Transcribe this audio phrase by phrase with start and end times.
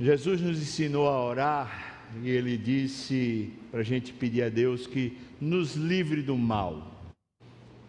[0.00, 5.18] Jesus nos ensinou a orar e ele disse para a gente pedir a Deus que
[5.40, 6.94] nos livre do mal.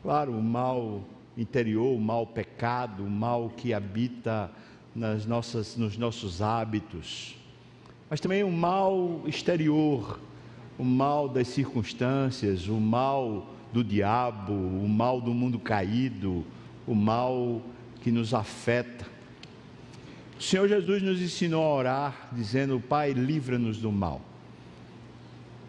[0.02, 1.04] Claro, o mal
[1.38, 4.50] interior, o mal pecado, o mal que habita
[4.96, 7.36] nas nossas, nos nossos hábitos,
[8.10, 10.20] mas também o mal exterior,
[10.80, 16.44] o mal das circunstâncias, o mal do diabo, o mal do mundo caído,
[16.88, 17.62] o mal
[18.02, 19.19] que nos afeta.
[20.40, 24.22] O Senhor Jesus nos ensinou a orar, dizendo: Pai, livra-nos do mal.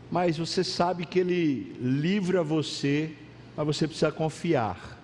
[0.09, 3.11] Mas você sabe que Ele livra você,
[3.57, 4.97] mas você precisa confiar.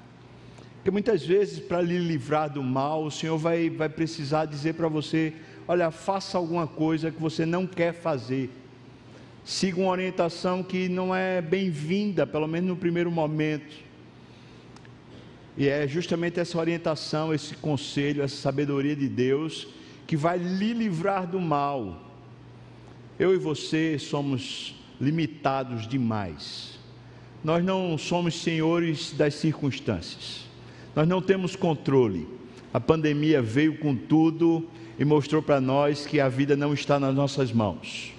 [0.77, 4.87] Porque muitas vezes, para lhe livrar do mal, o Senhor vai, vai precisar dizer para
[4.87, 5.33] você:
[5.67, 8.49] olha, faça alguma coisa que você não quer fazer.
[9.45, 13.86] Siga uma orientação que não é bem-vinda, pelo menos no primeiro momento.
[15.57, 19.67] E é justamente essa orientação, esse conselho, essa sabedoria de Deus
[20.07, 22.03] que vai lhe livrar do mal.
[23.19, 26.79] Eu e você somos limitados demais.
[27.43, 30.45] Nós não somos senhores das circunstâncias.
[30.95, 32.29] Nós não temos controle.
[32.73, 37.15] A pandemia veio com tudo e mostrou para nós que a vida não está nas
[37.15, 38.13] nossas mãos.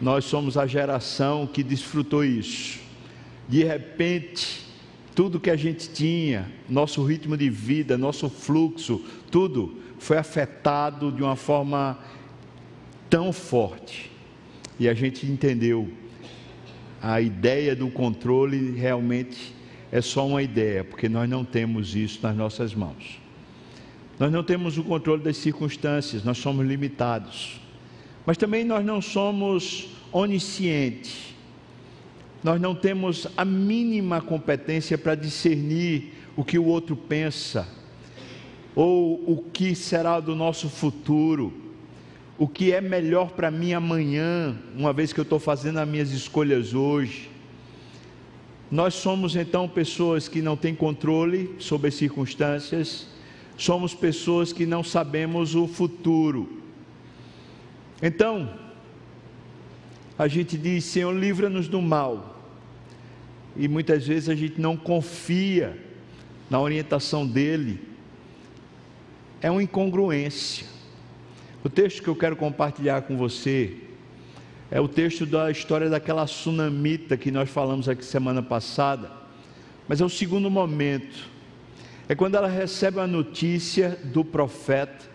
[0.00, 2.80] Nós somos a geração que desfrutou isso.
[3.48, 4.66] De repente,
[5.14, 11.22] tudo que a gente tinha, nosso ritmo de vida, nosso fluxo, tudo foi afetado de
[11.22, 11.98] uma forma
[13.10, 14.10] tão forte.
[14.78, 15.90] E a gente entendeu
[17.00, 19.54] a ideia do controle realmente
[19.90, 23.20] é só uma ideia, porque nós não temos isso nas nossas mãos.
[24.18, 27.60] Nós não temos o controle das circunstâncias, nós somos limitados.
[28.24, 31.31] Mas também nós não somos oniscientes
[32.42, 37.68] nós não temos a mínima competência para discernir o que o outro pensa,
[38.74, 41.52] ou o que será do nosso futuro,
[42.36, 46.10] o que é melhor para mim amanhã, uma vez que eu estou fazendo as minhas
[46.10, 47.30] escolhas hoje.
[48.70, 53.06] Nós somos então pessoas que não têm controle sobre as circunstâncias,
[53.56, 56.60] somos pessoas que não sabemos o futuro.
[58.02, 58.50] Então,
[60.18, 62.31] a gente diz: Senhor, livra-nos do mal
[63.56, 65.78] e muitas vezes a gente não confia
[66.48, 67.80] na orientação dele.
[69.40, 70.66] É uma incongruência.
[71.64, 73.76] O texto que eu quero compartilhar com você
[74.70, 79.10] é o texto da história daquela tsunamita que nós falamos aqui semana passada,
[79.86, 81.30] mas é o segundo momento.
[82.08, 85.12] É quando ela recebe a notícia do profeta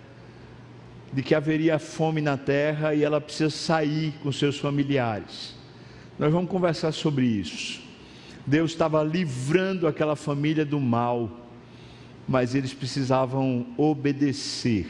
[1.12, 5.56] de que haveria fome na terra e ela precisa sair com seus familiares.
[6.19, 7.87] Nós vamos conversar sobre isso.
[8.47, 11.30] Deus estava livrando aquela família do mal,
[12.25, 14.88] mas eles precisavam obedecer,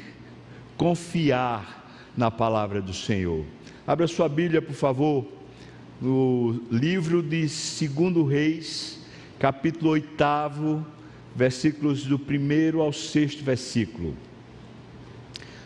[0.78, 3.44] confiar na palavra do Senhor.
[3.88, 5.26] Abra sua Bíblia, por favor,
[6.00, 9.00] no livro de 2 Reis,
[9.40, 10.86] capítulo 8,
[11.36, 14.16] versículos do 1 ao 6 versículo.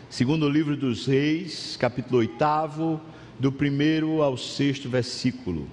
[0.08, 3.00] Segundo livro dos Reis, capítulo 8,
[3.38, 5.68] do 1 ao 6 versículo.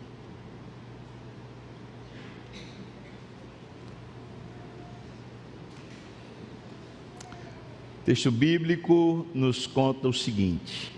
[8.09, 10.92] Texto bíblico nos conta o seguinte: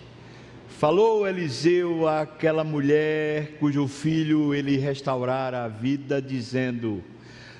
[0.69, 7.03] Falou Eliseu àquela mulher cujo filho ele restaurara a vida, dizendo: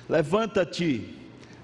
[0.08, 1.06] Levanta-te,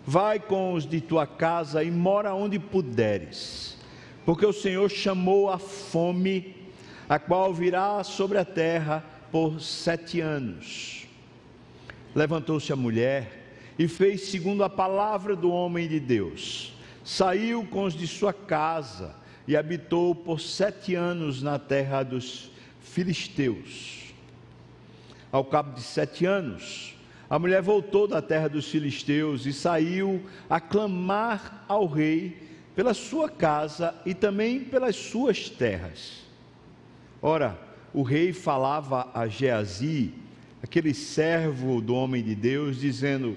[0.06, 3.78] vai com os de tua casa e mora onde puderes,
[4.22, 6.56] porque o Senhor chamou a fome,
[7.08, 11.06] a qual virá sobre a terra por sete anos.
[12.14, 13.46] Levantou-se a mulher
[13.78, 16.76] e fez segundo a palavra do homem de Deus
[17.08, 19.14] saiu com os de sua casa
[19.46, 22.50] e habitou por sete anos na terra dos
[22.82, 24.12] filisteus.
[25.32, 26.94] Ao cabo de sete anos,
[27.30, 32.42] a mulher voltou da terra dos filisteus e saiu a clamar ao rei
[32.76, 36.24] pela sua casa e também pelas suas terras.
[37.22, 37.58] Ora,
[37.94, 40.12] o rei falava a Geazi,
[40.62, 43.34] aquele servo do homem de Deus, dizendo: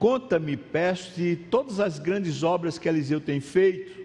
[0.00, 4.00] Conta-me, peço-te, todas as grandes obras que Eliseu tem feito.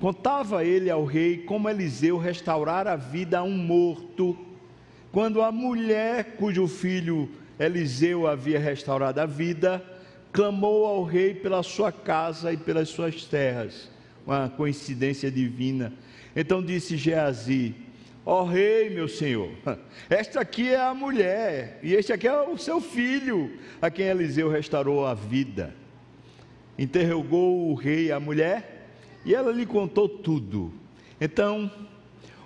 [0.00, 4.36] Contava ele ao rei como Eliseu restaurara a vida a um morto,
[5.12, 9.80] quando a mulher cujo filho Eliseu havia restaurado a vida,
[10.32, 13.88] clamou ao rei pela sua casa e pelas suas terras.
[14.26, 15.92] Uma coincidência divina.
[16.34, 17.76] Então disse Geazi:
[18.26, 19.50] Ó oh, rei, meu senhor,
[20.08, 24.48] esta aqui é a mulher, e este aqui é o seu filho, a quem Eliseu
[24.48, 25.74] restaurou a vida.
[26.78, 28.88] Interrogou o rei a mulher,
[29.26, 30.72] e ela lhe contou tudo.
[31.20, 31.70] Então,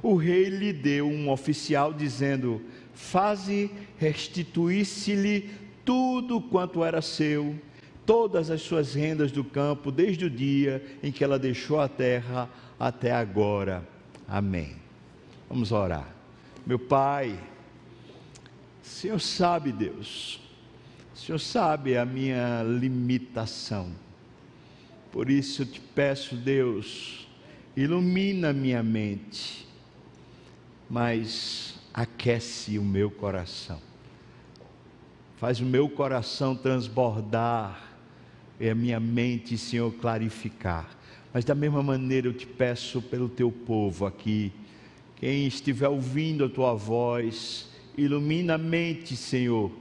[0.03, 2.61] o rei lhe deu um oficial dizendo:
[2.93, 5.49] Faze restituir-se-lhe
[5.85, 7.55] tudo quanto era seu,
[8.05, 12.51] todas as suas rendas do campo, desde o dia em que ela deixou a terra
[12.81, 13.87] até agora.
[14.27, 14.88] Amém.
[15.49, 16.15] Vamos orar.
[16.67, 17.39] Meu Pai,
[18.83, 20.41] Senhor sabe, Deus,
[21.15, 23.91] Senhor sabe a minha limitação.
[25.11, 27.27] Por isso eu te peço, Deus,
[27.75, 29.67] ilumina minha mente,
[30.89, 33.81] mas aquece o meu coração.
[35.39, 37.89] Faz o meu coração transbordar
[38.61, 40.89] e a minha mente, Senhor, clarificar.
[41.33, 44.53] Mas da mesma maneira eu te peço pelo teu povo aqui,
[45.19, 49.73] quem estiver ouvindo a tua voz, ilumina a mente, Senhor,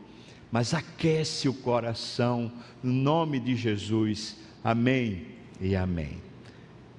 [0.52, 2.52] mas aquece o coração,
[2.82, 4.36] no nome de Jesus.
[4.64, 5.28] Amém
[5.62, 6.18] e amém.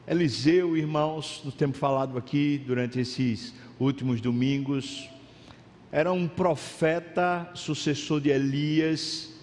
[0.07, 5.09] Eliseu, irmãos, no tempo falado aqui, durante esses últimos domingos,
[5.91, 9.35] era um profeta sucessor de Elias,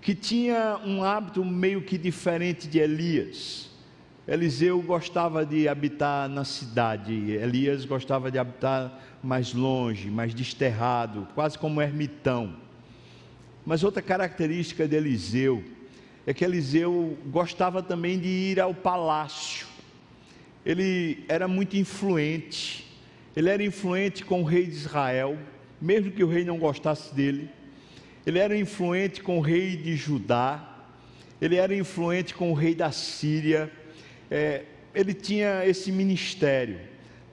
[0.00, 3.67] que tinha um hábito meio que diferente de Elias.
[4.28, 11.58] Eliseu gostava de habitar na cidade, Elias gostava de habitar mais longe, mais desterrado, quase
[11.58, 12.54] como um ermitão.
[13.64, 15.64] Mas outra característica de Eliseu
[16.26, 19.66] é que Eliseu gostava também de ir ao palácio.
[20.64, 22.86] Ele era muito influente.
[23.34, 25.38] Ele era influente com o rei de Israel,
[25.80, 27.48] mesmo que o rei não gostasse dele.
[28.26, 30.84] Ele era influente com o rei de Judá.
[31.40, 33.72] Ele era influente com o rei da Síria.
[34.30, 34.64] É,
[34.94, 36.78] ele tinha esse ministério.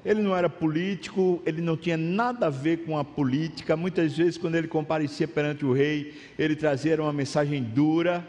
[0.05, 3.75] Ele não era político, ele não tinha nada a ver com a política.
[3.75, 8.23] Muitas vezes, quando ele comparecia perante o rei, ele trazia uma mensagem dura,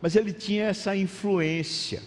[0.00, 2.00] mas ele tinha essa influência.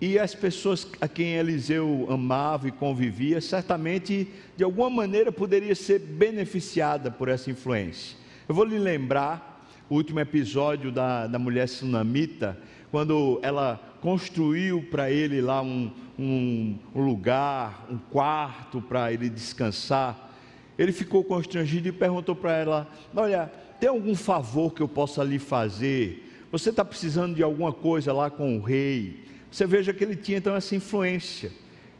[0.00, 5.98] E as pessoas a quem Eliseu amava e convivia, certamente, de alguma maneira, poderia ser
[5.98, 8.16] beneficiada por essa influência.
[8.48, 12.58] Eu vou lhe lembrar o último episódio da, da mulher sunamita,
[12.90, 20.30] quando ela construiu para ele lá um, um, um lugar, um quarto para ele descansar,
[20.78, 23.50] ele ficou constrangido e perguntou para ela: Olha,
[23.80, 26.24] tem algum favor que eu possa lhe fazer?
[26.50, 29.24] Você está precisando de alguma coisa lá com o rei?
[29.50, 31.52] Você veja que ele tinha então essa influência,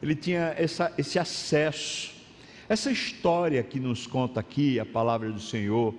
[0.02, 2.16] ele tinha essa, esse acesso.
[2.68, 5.94] Essa história que nos conta aqui, a palavra do Senhor,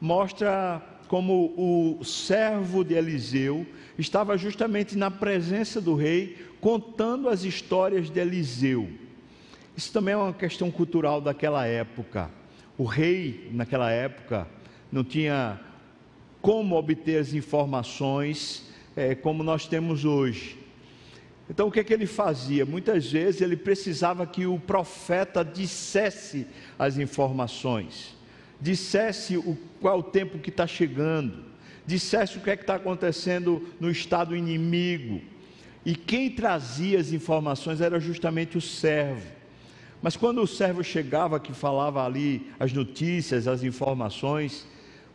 [0.00, 0.82] mostra
[1.12, 3.66] como o servo de Eliseu
[3.98, 8.88] estava justamente na presença do rei, contando as histórias de Eliseu.
[9.76, 12.30] Isso também é uma questão cultural daquela época.
[12.78, 14.48] O rei, naquela época,
[14.90, 15.60] não tinha
[16.40, 18.66] como obter as informações
[18.96, 20.58] é, como nós temos hoje.
[21.50, 22.64] Então, o que, é que ele fazia?
[22.64, 26.46] Muitas vezes ele precisava que o profeta dissesse
[26.78, 28.16] as informações
[28.62, 31.44] dissesse o, qual o tempo que está chegando,
[31.84, 35.20] dissesse o que é que está acontecendo no estado inimigo.
[35.84, 39.26] E quem trazia as informações era justamente o servo.
[40.00, 44.64] Mas quando o servo chegava, que falava ali as notícias, as informações,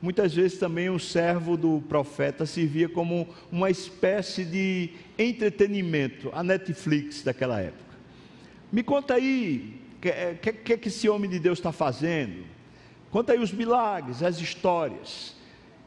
[0.01, 7.23] muitas vezes também o servo do profeta servia como uma espécie de entretenimento, a Netflix
[7.23, 7.95] daquela época.
[8.69, 10.11] Me conta aí, o que,
[10.41, 12.56] que, que, que esse homem de Deus está fazendo?
[13.11, 15.35] Conta aí os milagres, as histórias.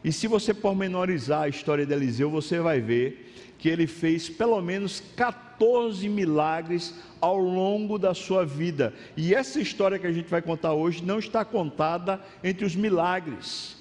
[0.02, 4.60] E se você pormenorizar a história de Eliseu, você vai ver que ele fez pelo
[4.62, 8.94] menos 14 milagres ao longo da sua vida.
[9.16, 13.76] E essa história que a gente vai contar hoje não está contada entre os milagres.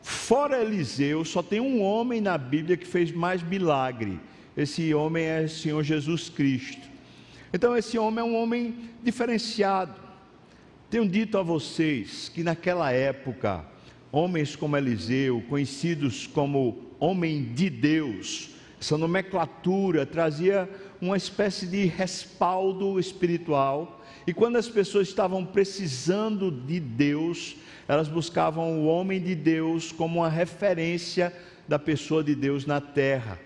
[0.00, 4.20] Fora Eliseu, só tem um homem na Bíblia que fez mais milagre.
[4.56, 6.88] Esse homem é o Senhor Jesus Cristo.
[7.52, 9.94] Então, esse homem é um homem diferenciado.
[10.90, 13.64] Tenho dito a vocês que naquela época,
[14.10, 20.68] homens como Eliseu, conhecidos como homem de Deus, essa nomenclatura trazia
[21.00, 24.04] uma espécie de respaldo espiritual.
[24.26, 27.54] E quando as pessoas estavam precisando de Deus,
[27.86, 31.32] elas buscavam o homem de Deus como uma referência
[31.68, 33.38] da pessoa de Deus na terra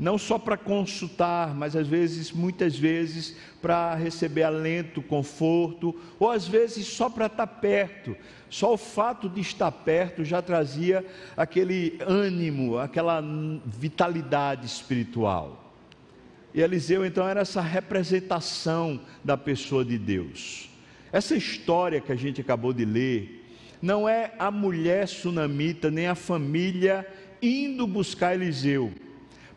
[0.00, 6.48] não só para consultar, mas às vezes, muitas vezes, para receber alento, conforto, ou às
[6.48, 8.16] vezes só para estar perto.
[8.48, 11.04] Só o fato de estar perto já trazia
[11.36, 13.22] aquele ânimo, aquela
[13.66, 15.70] vitalidade espiritual.
[16.54, 20.70] E Eliseu então era essa representação da pessoa de Deus.
[21.12, 23.46] Essa história que a gente acabou de ler
[23.82, 27.06] não é a mulher sunamita nem a família
[27.42, 28.92] indo buscar Eliseu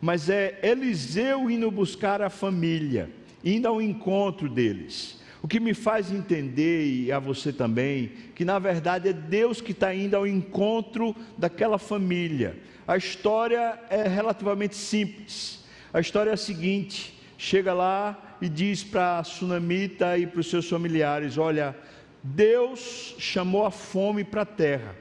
[0.04, 3.08] mas é Eliseu indo buscar a família.
[3.42, 5.18] indo ao encontro deles.
[5.42, 9.72] O que me faz entender, e a você também, que na verdade é Deus que
[9.72, 12.54] está indo ao encontro daquela família.
[12.86, 15.64] A história é relativamente simples.
[15.90, 20.50] A história é a seguinte: chega lá e diz para a Sunamita e para os
[20.50, 21.74] seus familiares: Olha,
[22.22, 24.94] Deus chamou a fome para a terra.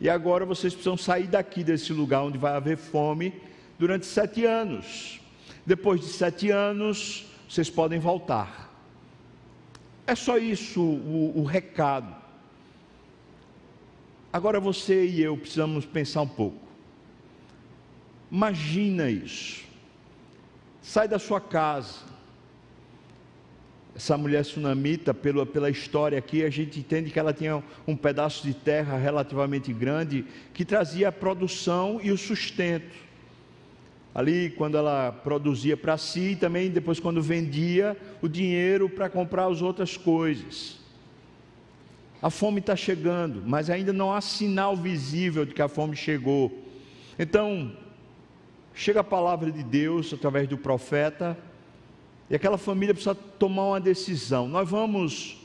[0.00, 3.49] E agora vocês precisam sair daqui desse lugar onde vai haver fome
[3.80, 5.18] durante sete anos.
[5.64, 8.70] Depois de sete anos, vocês podem voltar.
[10.06, 12.14] É só isso o, o recado.
[14.30, 16.60] Agora você e eu precisamos pensar um pouco.
[18.30, 19.64] Imagina isso.
[20.82, 22.00] Sai da sua casa,
[23.96, 28.46] essa mulher sunamita, pela, pela história aqui, a gente entende que ela tinha um pedaço
[28.46, 33.09] de terra relativamente grande que trazia a produção e o sustento.
[34.14, 39.46] Ali, quando ela produzia para si, e também depois, quando vendia, o dinheiro para comprar
[39.46, 40.80] as outras coisas.
[42.20, 46.52] A fome está chegando, mas ainda não há sinal visível de que a fome chegou.
[47.18, 47.72] Então,
[48.74, 51.38] chega a palavra de Deus através do profeta
[52.28, 54.48] e aquela família precisa tomar uma decisão.
[54.48, 55.38] Nós vamos,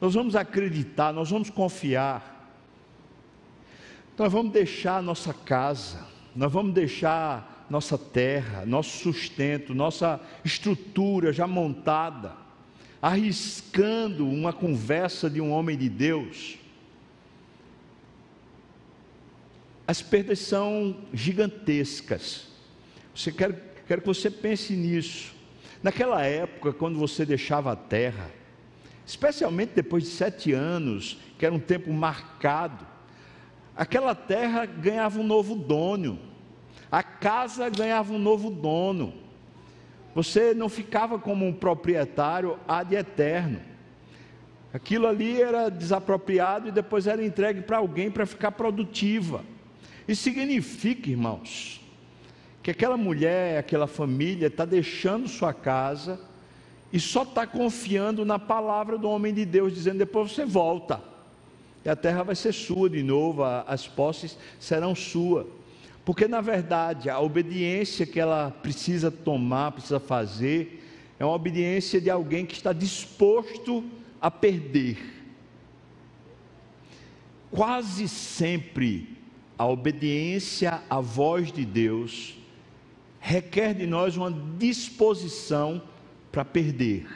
[0.00, 2.32] nós vamos acreditar, nós vamos confiar.
[4.16, 11.46] Nós vamos deixar nossa casa, nós vamos deixar nossa terra, nosso sustento, nossa estrutura já
[11.46, 12.34] montada,
[13.00, 16.58] arriscando uma conversa de um homem de Deus.
[19.86, 22.48] As perdas são gigantescas.
[23.14, 25.34] Você quer, quero que você pense nisso.
[25.82, 28.30] Naquela época, quando você deixava a terra,
[29.04, 32.86] especialmente depois de sete anos, que era um tempo marcado,
[33.76, 36.18] aquela terra ganhava um novo dono,
[36.92, 39.14] a casa ganhava um novo dono.
[40.14, 43.60] Você não ficava como um proprietário ad eterno.
[44.74, 49.42] Aquilo ali era desapropriado e depois era entregue para alguém para ficar produtiva.
[50.06, 51.80] Isso significa, irmãos,
[52.62, 56.20] que aquela mulher, aquela família está deixando sua casa
[56.92, 61.02] e só está confiando na palavra do homem de Deus, dizendo: depois você volta,
[61.86, 65.46] e a terra vai ser sua de novo, as posses serão suas.
[66.04, 70.82] Porque na verdade a obediência que ela precisa tomar, precisa fazer,
[71.18, 73.84] é uma obediência de alguém que está disposto
[74.20, 74.98] a perder.
[77.50, 79.16] Quase sempre
[79.56, 82.34] a obediência à voz de Deus
[83.20, 85.80] requer de nós uma disposição
[86.32, 87.06] para perder.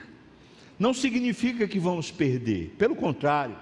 [0.79, 3.57] Não significa que vamos perder, pelo contrário.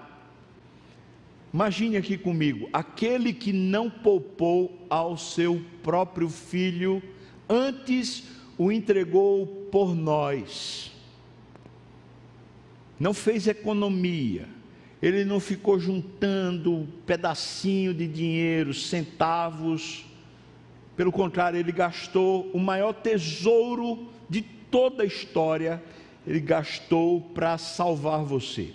[1.55, 7.01] Imagine aqui comigo: aquele que não poupou ao seu próprio filho,
[7.47, 8.25] antes
[8.57, 10.91] o entregou por nós.
[12.99, 14.49] Não fez economia,
[15.01, 20.05] ele não ficou juntando pedacinho de dinheiro, centavos,
[20.97, 25.81] pelo contrário, ele gastou o maior tesouro de toda a história,
[26.27, 28.73] ele gastou para salvar você.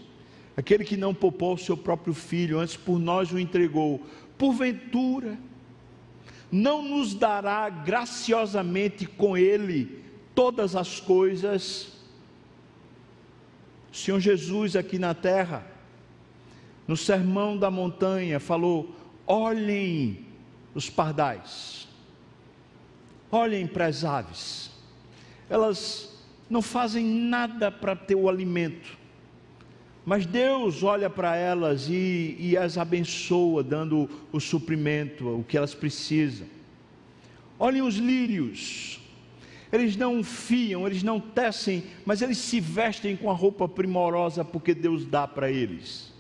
[0.61, 4.05] Aquele que não poupou o seu próprio filho, antes por nós o entregou.
[4.37, 5.39] Porventura,
[6.53, 11.93] não nos dará graciosamente com ele todas as coisas?
[13.93, 15.67] O Senhor Jesus aqui na terra,
[16.87, 18.95] no sermão da montanha, falou:
[19.27, 20.27] olhem
[20.75, 21.89] os pardais
[23.33, 24.73] Olhem para as aves,
[25.49, 26.13] elas
[26.49, 28.99] não fazem nada para ter o alimento,
[30.05, 35.75] mas Deus olha para elas e, e as abençoa, dando o suprimento, o que elas
[35.75, 36.47] precisam.
[37.59, 39.01] Olhem os lírios,
[39.73, 44.75] eles não fiam, eles não tecem, mas eles se vestem com a roupa primorosa porque
[44.75, 46.13] Deus dá para eles.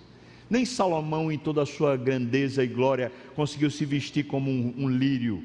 [0.48, 4.88] Nem Salomão, em toda a sua grandeza e glória, conseguiu se vestir como um, um
[4.88, 5.42] lírio.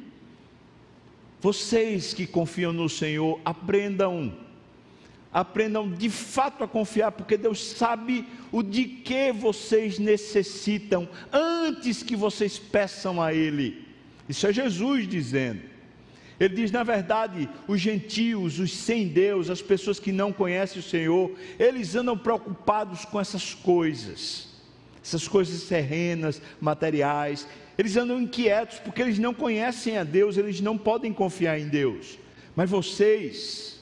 [1.40, 4.34] Vocês que confiam no Senhor, aprendam,
[5.36, 12.16] aprendam de fato a confiar, porque Deus sabe o de que vocês necessitam antes que
[12.16, 13.86] vocês peçam a Ele.
[14.30, 15.60] Isso é Jesus dizendo.
[16.40, 20.84] Ele diz: na verdade, os gentios, os sem Deus, as pessoas que não conhecem o
[20.84, 24.48] Senhor, eles andam preocupados com essas coisas,
[25.04, 27.46] essas coisas terrenas, materiais,
[27.78, 32.18] eles andam inquietos porque eles não conhecem a Deus, eles não podem confiar em Deus.
[32.56, 33.75] Mas vocês,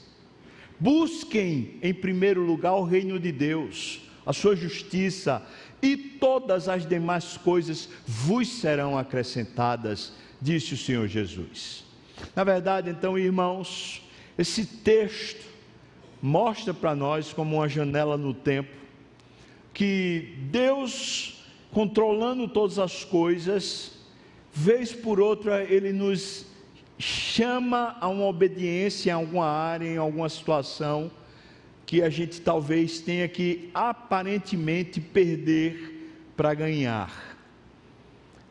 [0.78, 5.42] busquem em primeiro lugar o reino de Deus, a sua justiça,
[5.82, 11.84] e todas as demais coisas vos serão acrescentadas, disse o Senhor Jesus.
[12.34, 14.02] Na verdade, então, irmãos,
[14.38, 15.44] esse texto
[16.22, 18.84] mostra para nós como uma janela no tempo
[19.74, 23.92] que Deus controlando todas as coisas,
[24.52, 26.46] vez por outra ele nos
[26.98, 31.10] chama a uma obediência em alguma área, em alguma situação
[31.86, 37.36] que a gente talvez tenha que aparentemente perder para ganhar.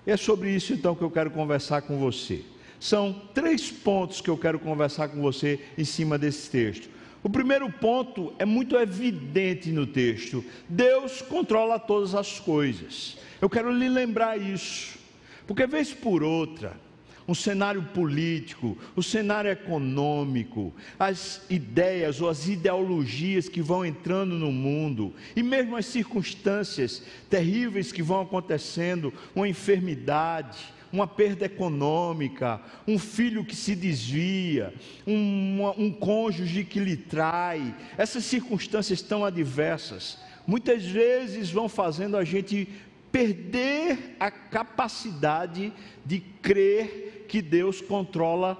[0.05, 2.43] É sobre isso então que eu quero conversar com você.
[2.79, 6.89] São três pontos que eu quero conversar com você em cima desse texto.
[7.23, 13.17] O primeiro ponto é muito evidente no texto: Deus controla todas as coisas.
[13.41, 14.99] Eu quero lhe lembrar isso,
[15.47, 16.77] porque vez por outra,
[17.27, 24.51] um cenário político, o cenário econômico, as ideias ou as ideologias que vão entrando no
[24.51, 32.99] mundo, e mesmo as circunstâncias terríveis que vão acontecendo, uma enfermidade, uma perda econômica, um
[32.99, 34.73] filho que se desvia,
[35.07, 42.23] um, um cônjuge que lhe trai, essas circunstâncias tão adversas, muitas vezes vão fazendo a
[42.23, 42.67] gente
[43.11, 45.71] perder a capacidade
[46.03, 48.55] de crer que Deus controla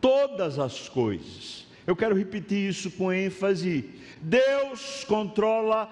[0.00, 1.64] todas as coisas.
[1.86, 3.88] Eu quero repetir isso com ênfase.
[4.20, 5.86] Deus controla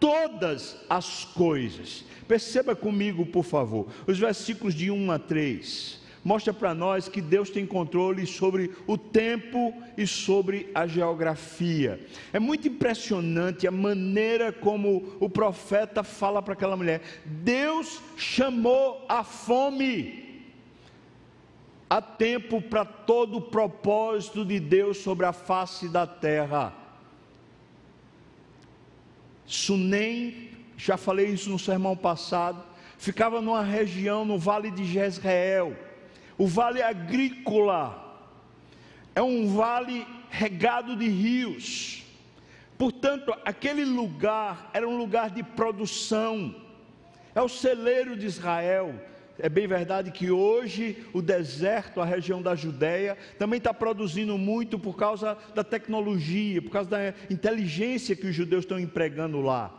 [0.00, 2.02] todas as coisas.
[2.26, 6.00] Perceba comigo, por favor, os versículos de 1 a 3.
[6.24, 12.00] Mostra para nós que Deus tem controle sobre o tempo e sobre a geografia.
[12.32, 17.02] É muito impressionante a maneira como o profeta fala para aquela mulher.
[17.26, 20.23] Deus chamou a fome
[21.94, 26.72] há tempo para todo o propósito de Deus sobre a face da terra.
[29.46, 32.64] Sunem, já falei isso no sermão passado,
[32.98, 35.76] ficava numa região no vale de Jezreel,
[36.36, 38.18] o vale agrícola,
[39.14, 42.02] é um vale regado de rios,
[42.76, 46.56] portanto, aquele lugar era um lugar de produção,
[47.36, 49.00] é o celeiro de Israel,
[49.38, 54.78] é bem verdade que hoje o deserto, a região da Judéia, também está produzindo muito
[54.78, 59.72] por causa da tecnologia, por causa da inteligência que os judeus estão empregando lá.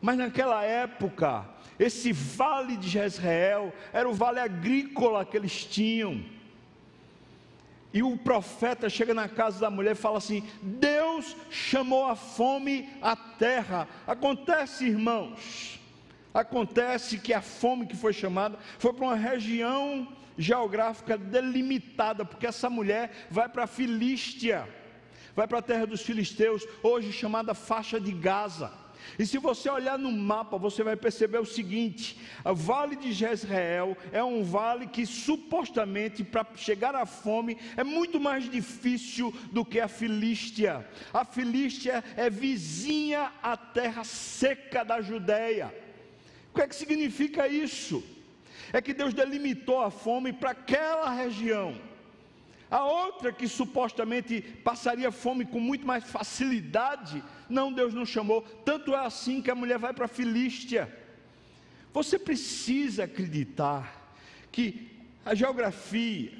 [0.00, 1.46] Mas naquela época,
[1.78, 6.24] esse vale de Jezreel era o vale agrícola que eles tinham.
[7.92, 12.88] E o profeta chega na casa da mulher e fala assim: Deus chamou a fome
[13.00, 13.88] à terra.
[14.06, 15.77] Acontece, irmãos,
[16.32, 22.70] Acontece que a fome que foi chamada foi para uma região geográfica delimitada, porque essa
[22.70, 24.68] mulher vai para a Filístia,
[25.34, 28.72] vai para a terra dos filisteus, hoje chamada faixa de Gaza.
[29.18, 33.96] E se você olhar no mapa, você vai perceber o seguinte: o vale de Jezreel
[34.12, 39.80] é um vale que supostamente para chegar à fome é muito mais difícil do que
[39.80, 40.86] a Filístia.
[41.12, 45.87] A Filístia é vizinha à terra seca da Judéia.
[46.58, 48.02] Que é que significa isso?
[48.72, 51.80] É que Deus delimitou a fome para aquela região.
[52.68, 58.42] A outra que supostamente passaria fome com muito mais facilidade, não, Deus não chamou.
[58.64, 60.92] Tanto é assim que a mulher vai para a Filístia.
[61.94, 64.12] Você precisa acreditar
[64.50, 64.90] que
[65.24, 66.32] a geografia,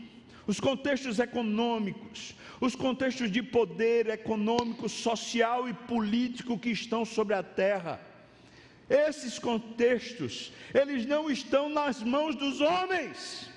[0.48, 7.42] os contextos econômicos, os contextos de poder econômico, social e político que estão sobre a
[7.44, 8.08] terra,
[8.88, 13.51] esses contextos, eles não estão nas mãos dos homens.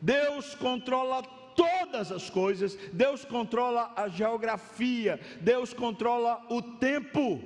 [0.00, 1.22] Deus controla
[1.56, 7.42] todas as coisas, Deus controla a geografia, Deus controla o tempo.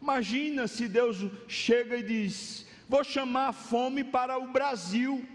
[0.00, 5.26] Imagina se Deus chega e diz: Vou chamar a fome para o Brasil.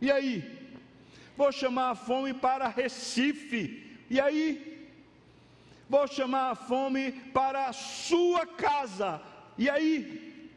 [0.00, 0.64] E aí?
[1.36, 3.98] Vou chamar a fome para Recife.
[4.08, 4.73] E aí?
[5.94, 9.22] Vou chamar a fome para a sua casa.
[9.56, 10.50] E aí?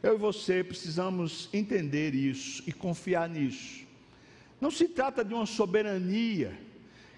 [0.00, 3.84] Eu e você precisamos entender isso e confiar nisso.
[4.60, 6.56] Não se trata de uma soberania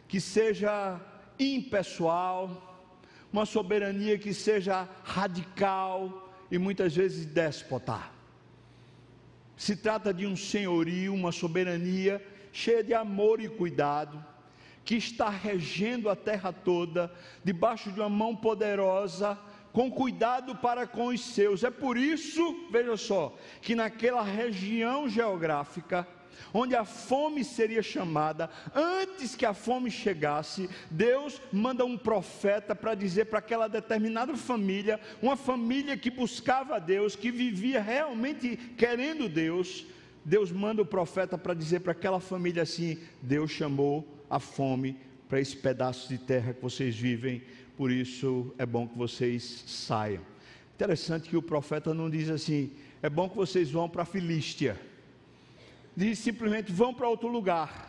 [0.08, 0.98] que seja
[1.38, 2.42] impessoal,
[3.30, 8.00] uma soberania que seja radical e muitas vezes déspota.
[9.58, 14.37] Se trata de um senhorio, uma soberania cheia de amor e cuidado
[14.88, 17.12] que está regendo a terra toda,
[17.44, 19.38] debaixo de uma mão poderosa,
[19.70, 21.62] com cuidado para com os seus.
[21.62, 26.08] É por isso, veja só, que naquela região geográfica,
[26.54, 32.94] onde a fome seria chamada, antes que a fome chegasse, Deus manda um profeta para
[32.94, 39.28] dizer para aquela determinada família, uma família que buscava a Deus, que vivia realmente querendo
[39.28, 39.84] Deus,
[40.24, 44.96] Deus manda o profeta para dizer para aquela família assim: Deus chamou a fome
[45.28, 47.42] para esse pedaço de terra que vocês vivem,
[47.76, 50.22] por isso é bom que vocês saiam.
[50.74, 54.80] Interessante que o profeta não diz assim: é bom que vocês vão para a Filístia.
[55.96, 57.86] Diz simplesmente: vão para outro lugar.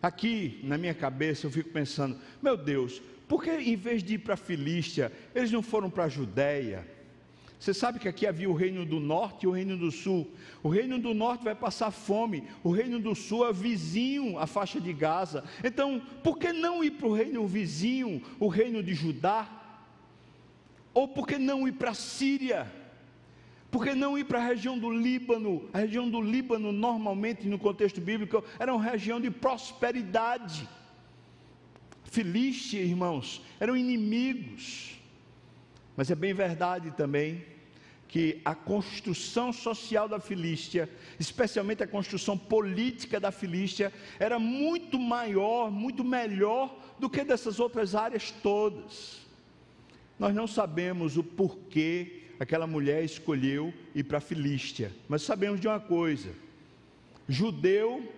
[0.00, 4.18] Aqui, na minha cabeça, eu fico pensando: meu Deus, por que em vez de ir
[4.18, 6.86] para a Filístia, eles não foram para a Judéia?
[7.58, 10.30] Você sabe que aqui havia o reino do norte e o reino do sul.
[10.62, 14.80] O reino do norte vai passar fome, o reino do sul é vizinho à faixa
[14.80, 15.42] de Gaza.
[15.64, 19.48] Então, por que não ir para o reino vizinho, o reino de Judá?
[20.94, 22.70] Ou por que não ir para a Síria?
[23.70, 25.68] Por que não ir para a região do Líbano?
[25.72, 30.68] A região do Líbano, normalmente, no contexto bíblico, era uma região de prosperidade.
[32.04, 34.97] Filístia, irmãos, eram inimigos.
[35.98, 37.44] Mas é bem verdade também
[38.06, 45.72] que a construção social da Filístia, especialmente a construção política da Filístia, era muito maior,
[45.72, 49.26] muito melhor do que dessas outras áreas todas.
[50.16, 54.92] Nós não sabemos o porquê aquela mulher escolheu ir para a Filístia.
[55.08, 56.30] Mas sabemos de uma coisa:
[57.28, 58.08] judeu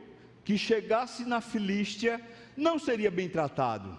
[0.45, 2.21] que chegasse na Filístia
[2.55, 3.99] não seria bem tratado,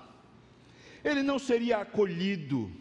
[1.03, 2.71] ele não seria acolhido,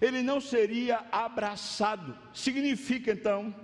[0.00, 2.16] ele não seria abraçado.
[2.32, 3.54] Significa então,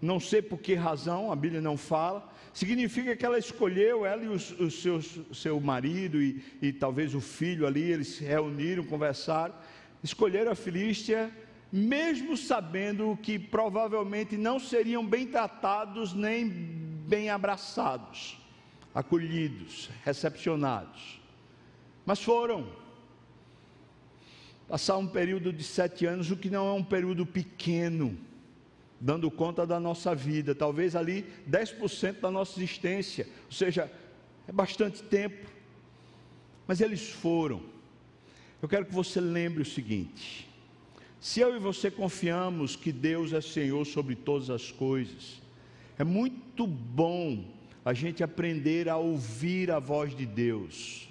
[0.00, 4.28] não sei por que razão, a Bíblia não fala, significa que ela escolheu, ela e
[4.28, 5.00] o seu,
[5.32, 9.54] seu marido e, e talvez o filho ali, eles se reuniram, conversaram,
[10.02, 11.32] escolheram a Filístia
[11.70, 18.38] mesmo sabendo que provavelmente não seriam bem tratados nem bem abraçados,
[18.94, 21.20] acolhidos, recepcionados.
[22.04, 22.87] Mas foram.
[24.68, 28.18] Passar um período de sete anos, o que não é um período pequeno,
[29.00, 33.90] dando conta da nossa vida, talvez ali 10% da nossa existência, ou seja,
[34.46, 35.48] é bastante tempo.
[36.66, 37.62] Mas eles foram.
[38.60, 40.46] Eu quero que você lembre o seguinte:
[41.18, 45.40] se eu e você confiamos que Deus é Senhor sobre todas as coisas,
[45.98, 47.44] é muito bom
[47.84, 51.07] a gente aprender a ouvir a voz de Deus.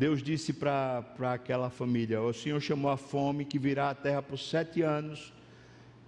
[0.00, 4.38] Deus disse para aquela família: O Senhor chamou a fome que virá à terra por
[4.38, 5.30] sete anos,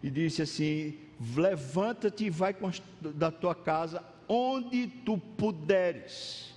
[0.02, 0.94] e disse assim:
[1.37, 2.57] Levanta-te e vai
[3.02, 6.55] da tua casa onde tu puderes.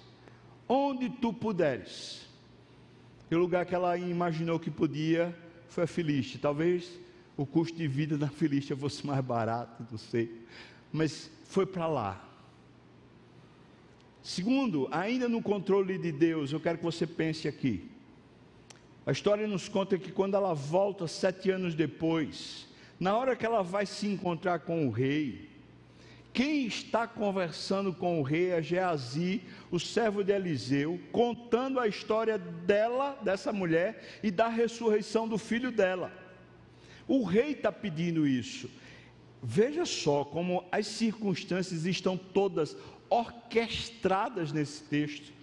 [0.65, 2.25] Onde tu puderes.
[3.29, 6.39] E o lugar que ela imaginou que podia foi a Filístia.
[6.41, 6.89] Talvez
[7.35, 10.41] o custo de vida da Filístia fosse mais barato, não sei.
[10.89, 12.24] Mas foi para lá.
[14.25, 17.87] Segundo, ainda no controle de Deus, eu quero que você pense aqui.
[19.05, 22.67] A história nos conta que quando ela volta sete anos depois,
[22.99, 25.47] na hora que ela vai se encontrar com o rei,
[26.33, 32.39] quem está conversando com o rei é Geazi, o servo de Eliseu, contando a história
[32.39, 36.11] dela, dessa mulher, e da ressurreição do filho dela.
[37.07, 38.71] O rei está pedindo isso.
[39.47, 42.75] Veja só como as circunstâncias estão todas
[43.09, 45.33] orquestradas nesse texto.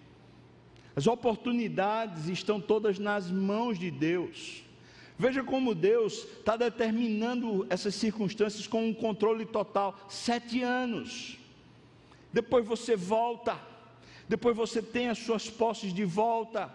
[0.94, 4.62] As oportunidades estão todas nas mãos de Deus.
[5.18, 9.98] Veja como Deus está determinando essas circunstâncias com um controle total.
[10.09, 11.38] Sete anos.
[12.33, 13.59] Depois você volta.
[14.29, 16.70] Depois você tem as suas posses de volta.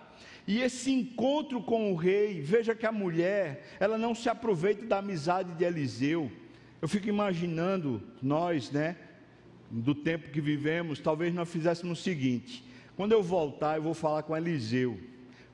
[0.47, 4.99] E esse encontro com o rei, veja que a mulher, ela não se aproveita da
[4.99, 6.31] amizade de Eliseu.
[6.81, 8.95] Eu fico imaginando nós, né,
[9.69, 12.63] do tempo que vivemos, talvez nós fizéssemos o seguinte:
[12.95, 14.99] quando eu voltar, eu vou falar com Eliseu.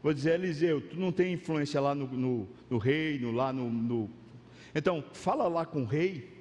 [0.02, 4.10] Vou dizer, Eliseu, tu não tem influência lá no, no, no reino, lá no, no.
[4.76, 6.32] Então, fala lá com o rei.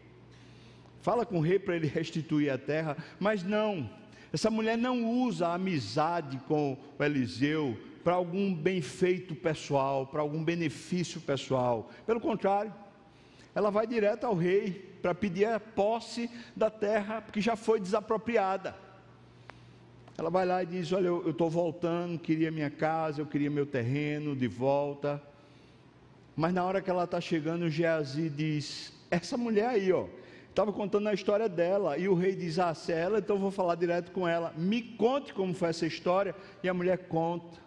[1.01, 2.97] Fala com o rei para ele restituir a terra.
[3.21, 3.89] Mas não,
[4.33, 10.21] essa mulher não usa a amizade com o Eliseu para algum bem feito pessoal, para
[10.21, 11.91] algum benefício pessoal.
[12.05, 12.73] Pelo contrário,
[13.55, 18.77] ela vai direto ao rei para pedir a posse da terra que já foi desapropriada.
[20.17, 23.67] Ela vai lá e diz: Olha, eu estou voltando, queria minha casa, eu queria meu
[23.67, 25.21] terreno de volta.
[26.37, 30.07] Mas na hora que ela está chegando, Geazi diz: Essa mulher aí, ó,
[30.49, 31.99] estava contando a história dela.
[31.99, 34.55] E o rei diz: Ah, se é ela, então vou falar direto com ela.
[34.57, 36.35] Me conte como foi essa história.
[36.63, 37.61] E a mulher conta.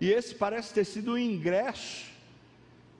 [0.00, 2.17] E esse parece ter sido o ingresso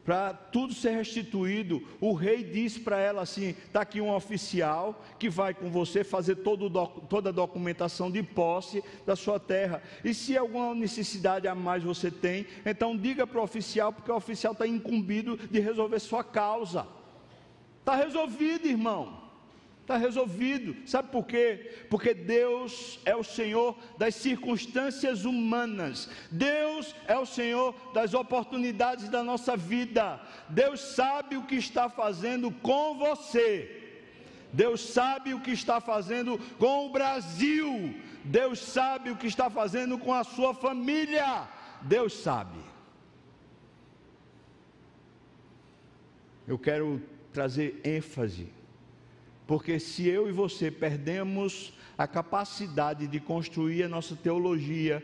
[0.08, 5.28] para tudo ser restituído, o rei disse para ela assim: está aqui um oficial que
[5.28, 6.70] vai com você fazer todo,
[7.10, 9.82] toda a documentação de posse da sua terra.
[10.02, 14.16] E se alguma necessidade a mais você tem, então diga para o oficial, porque o
[14.16, 16.86] oficial está incumbido de resolver sua causa.
[17.80, 19.27] Está resolvido, irmão.
[19.88, 20.76] Está resolvido.
[20.86, 21.72] Sabe por quê?
[21.88, 26.10] Porque Deus é o Senhor das circunstâncias humanas.
[26.30, 30.20] Deus é o Senhor das oportunidades da nossa vida.
[30.50, 33.96] Deus sabe o que está fazendo com você.
[34.52, 37.98] Deus sabe o que está fazendo com o Brasil.
[38.22, 41.48] Deus sabe o que está fazendo com a sua família.
[41.80, 42.58] Deus sabe.
[46.46, 48.57] Eu quero trazer ênfase
[49.48, 55.02] porque se eu e você perdemos a capacidade de construir a nossa teologia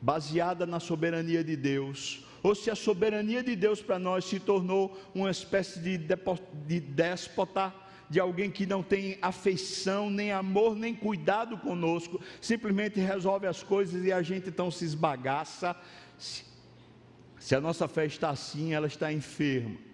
[0.00, 4.98] baseada na soberania de Deus, ou se a soberania de Deus para nós se tornou
[5.14, 7.74] uma espécie de, de déspota,
[8.08, 14.02] de alguém que não tem afeição, nem amor, nem cuidado conosco, simplesmente resolve as coisas
[14.06, 15.76] e a gente então se esbagaça.
[16.16, 16.44] Se,
[17.38, 19.91] se a nossa fé está assim, ela está enferma.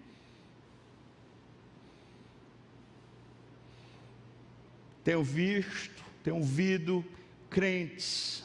[5.09, 7.03] Tenho visto, tenho ouvido
[7.49, 8.45] crentes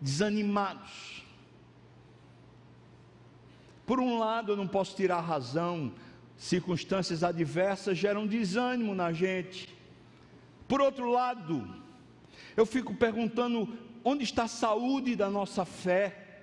[0.00, 1.24] desanimados.
[3.84, 5.92] Por um lado, eu não posso tirar a razão,
[6.36, 9.68] circunstâncias adversas geram desânimo na gente.
[10.68, 11.68] Por outro lado,
[12.56, 16.42] eu fico perguntando onde está a saúde da nossa fé?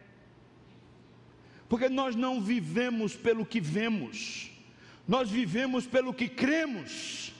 [1.69, 4.51] Porque nós não vivemos pelo que vemos,
[5.07, 7.36] nós vivemos pelo que cremos.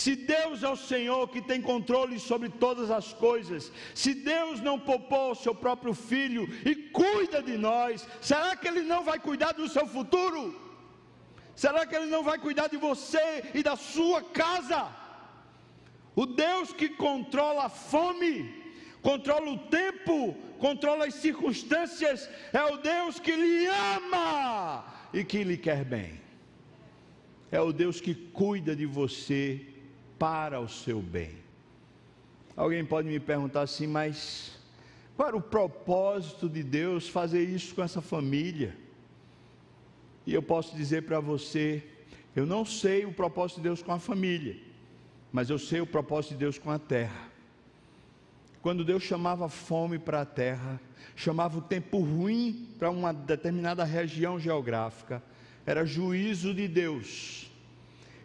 [0.00, 4.78] Se Deus é o Senhor que tem controle sobre todas as coisas, se Deus não
[4.78, 9.52] poupou o seu próprio filho e cuida de nós, será que Ele não vai cuidar
[9.52, 10.58] do seu futuro?
[11.54, 14.88] Será que Ele não vai cuidar de você e da sua casa?
[16.16, 18.34] O Deus que controla a fome,
[19.02, 24.82] controla o tempo, controla as circunstâncias, é o Deus que lhe ama
[25.12, 26.18] e que lhe quer bem.
[27.52, 29.66] É o Deus que cuida de você
[30.20, 31.34] para o seu bem.
[32.54, 34.58] Alguém pode me perguntar assim, mas
[35.16, 38.76] qual era o propósito de Deus fazer isso com essa família?
[40.26, 41.82] E eu posso dizer para você,
[42.36, 44.58] eu não sei o propósito de Deus com a família,
[45.32, 47.30] mas eu sei o propósito de Deus com a terra.
[48.60, 50.78] Quando Deus chamava fome para a terra,
[51.16, 55.22] chamava o tempo ruim para uma determinada região geográfica,
[55.64, 57.49] era juízo de Deus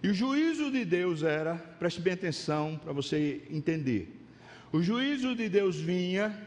[0.06, 4.24] e o juízo de Deus era, preste bem atenção para você entender.
[4.72, 6.40] O juízo de Deus vinha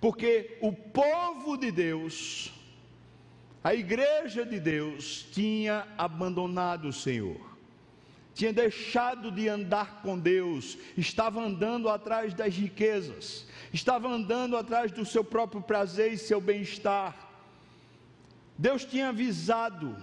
[0.00, 2.50] porque o povo de Deus,
[3.62, 7.38] a igreja de Deus, tinha abandonado o Senhor,
[8.32, 15.04] tinha deixado de andar com Deus, estava andando atrás das riquezas, estava andando atrás do
[15.04, 17.28] seu próprio prazer e seu bem-estar.
[18.56, 19.94] Deus tinha avisado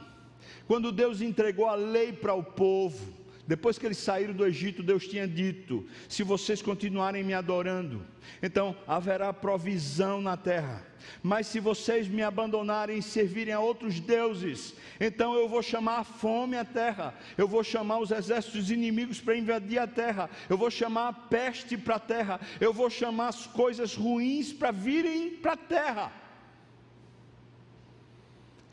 [0.68, 5.08] quando Deus entregou a lei para o povo, depois que eles saíram do Egito, Deus
[5.08, 8.06] tinha dito: se vocês continuarem me adorando,
[8.44, 10.86] então haverá provisão na terra.
[11.24, 16.04] Mas se vocês me abandonarem e servirem a outros deuses, então eu vou chamar a
[16.04, 20.70] fome à terra, eu vou chamar os exércitos inimigos para invadir a terra, eu vou
[20.70, 25.54] chamar a peste para a terra, eu vou chamar as coisas ruins para virem para
[25.54, 26.12] a terra.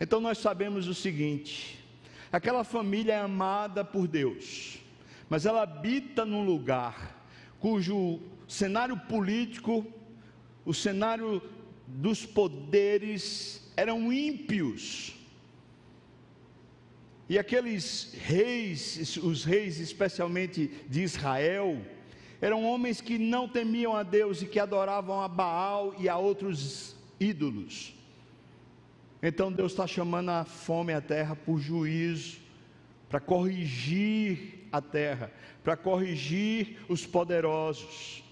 [0.01, 1.84] Então nós sabemos o seguinte:
[2.35, 4.81] Aquela família é amada por Deus,
[5.29, 7.25] mas ela habita num lugar
[7.61, 8.19] cujo
[8.49, 9.87] cenário político,
[10.65, 11.41] o cenário
[11.87, 15.15] dos poderes eram ímpios.
[17.29, 21.87] E aqueles reis, os reis especialmente de Israel,
[22.41, 26.97] eram homens que não temiam a Deus e que adoravam a Baal e a outros
[27.21, 27.95] ídolos.
[29.27, 32.37] Então Deus está chamando a fome à terra por juízo,
[33.09, 35.33] para corrigir a terra,
[35.63, 38.23] para corrigir os poderosos.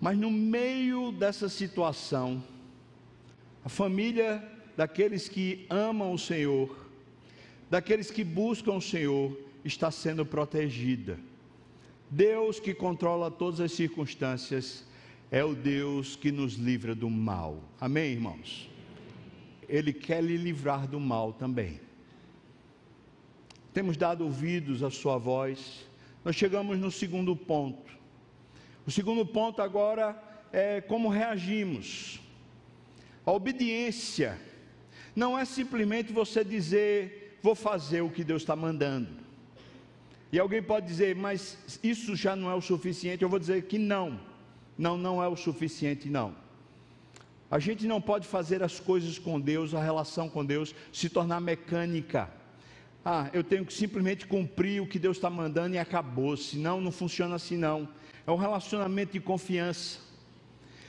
[0.00, 2.40] Mas no meio dessa situação,
[3.64, 4.40] a família
[4.76, 6.86] daqueles que amam o Senhor,
[7.68, 11.18] daqueles que buscam o Senhor, está sendo protegida.
[12.08, 14.84] Deus que controla todas as circunstâncias
[15.32, 17.60] é o Deus que nos livra do mal.
[17.80, 18.75] Amém, irmãos?
[19.68, 21.80] Ele quer lhe livrar do mal também.
[23.72, 25.86] Temos dado ouvidos à sua voz.
[26.24, 27.92] Nós chegamos no segundo ponto.
[28.86, 30.20] O segundo ponto agora
[30.52, 32.20] é como reagimos.
[33.24, 34.38] A obediência
[35.14, 39.08] não é simplesmente você dizer, vou fazer o que Deus está mandando.
[40.30, 43.22] E alguém pode dizer, mas isso já não é o suficiente.
[43.22, 44.20] Eu vou dizer que não.
[44.76, 46.34] Não, não é o suficiente, não.
[47.50, 51.40] A gente não pode fazer as coisas com Deus, a relação com Deus, se tornar
[51.40, 52.28] mecânica.
[53.04, 56.36] ah, eu tenho que simplesmente cumprir o que Deus está mandando e acabou.
[56.36, 57.88] Senão, não funciona assim, não.
[58.26, 60.00] É um relacionamento de confiança.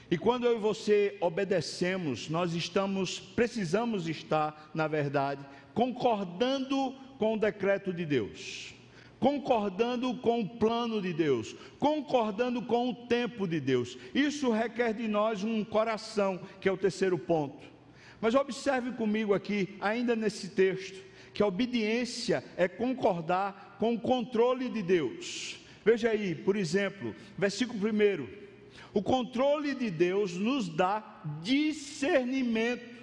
[0.10, 7.39] E quando eu e você obedecemos, nós estamos, precisamos estar, na verdade, concordando com o
[7.39, 8.74] decreto de Deus,
[9.19, 13.97] concordando com o plano de Deus, concordando com o tempo de Deus.
[14.13, 17.65] Isso requer de nós um coração, que é o terceiro ponto.
[18.21, 21.03] Mas observe comigo aqui, ainda nesse texto,
[21.34, 25.58] que a obediência é concordar com o controle de Deus.
[25.86, 28.47] Veja aí, por exemplo, versículo 1
[28.93, 32.97] o controle de Deus nos dá discernimento.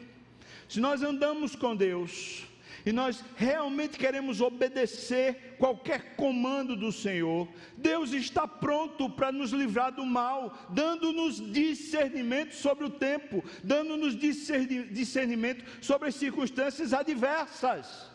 [0.68, 2.44] Se nós andamos com Deus
[2.84, 9.92] e nós realmente queremos obedecer qualquer comando do Senhor, Deus está pronto para nos livrar
[9.92, 18.13] do mal, dando-nos discernimento sobre o tempo, dando-nos discernimento sobre as circunstâncias adversas.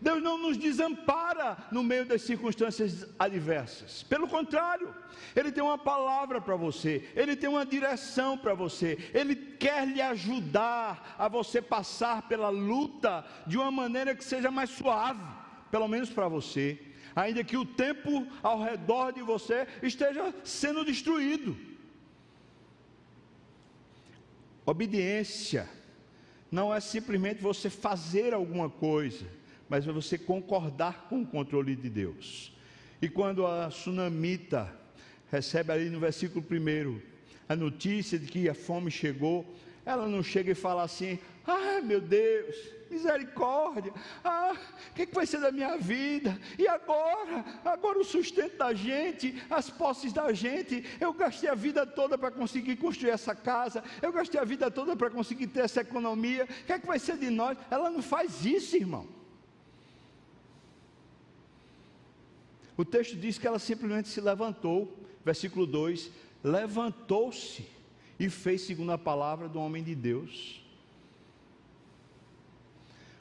[0.00, 4.02] Deus não nos desampara no meio das circunstâncias adversas.
[4.02, 4.94] Pelo contrário,
[5.36, 10.00] Ele tem uma palavra para você, Ele tem uma direção para você, Ele quer lhe
[10.00, 15.22] ajudar a você passar pela luta de uma maneira que seja mais suave,
[15.70, 16.80] pelo menos para você,
[17.14, 21.54] ainda que o tempo ao redor de você esteja sendo destruído.
[24.64, 25.68] Obediência
[26.50, 29.39] não é simplesmente você fazer alguma coisa
[29.70, 32.52] mas é você concordar com o controle de Deus.
[33.00, 34.70] E quando a sunamita
[35.30, 37.00] recebe ali no versículo 1
[37.48, 39.46] a notícia de que a fome chegou,
[39.86, 42.56] ela não chega e fala assim: ah, meu Deus,
[42.90, 43.92] misericórdia,
[44.24, 44.54] ah,
[44.90, 46.36] o que, que, vai ser da minha vida?
[46.58, 47.44] E agora?
[47.64, 52.32] Agora o sustento da gente, as posses da gente, eu gastei a vida toda para
[52.32, 56.64] conseguir construir essa casa, eu gastei a vida toda para conseguir ter essa economia, o
[56.64, 57.56] que, é que vai ser de nós?
[57.70, 59.19] Ela não faz isso, irmão.
[62.80, 66.10] O texto diz que ela simplesmente se levantou, versículo 2:
[66.42, 67.62] levantou-se
[68.18, 70.62] e fez segundo a palavra do homem de Deus.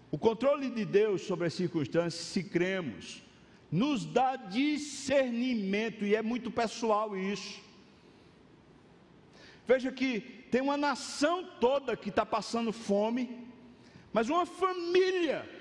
[0.10, 3.22] O controle de Deus sobre as circunstâncias, se cremos,
[3.70, 7.60] nos dá discernimento, e é muito pessoal isso.
[9.68, 13.46] Veja que tem uma nação toda que está passando fome,
[14.14, 15.59] mas uma família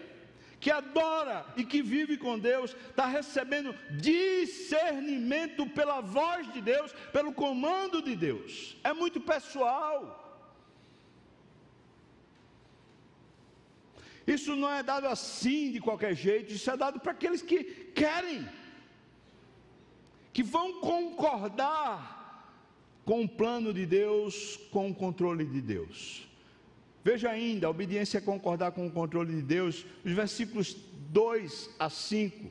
[0.61, 7.33] que adora e que vive com Deus, está recebendo discernimento pela voz de Deus, pelo
[7.33, 8.77] comando de Deus.
[8.83, 10.25] É muito pessoal.
[14.27, 18.47] Isso não é dado assim de qualquer jeito, isso é dado para aqueles que querem,
[20.35, 22.16] que vão concordar
[23.07, 26.27] com o plano de Deus, com o controle de Deus.
[27.11, 30.77] Veja ainda, a obediência é concordar com o controle de Deus, os versículos
[31.09, 32.51] 2 a 5.